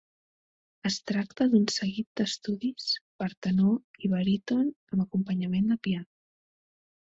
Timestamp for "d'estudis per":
2.21-3.27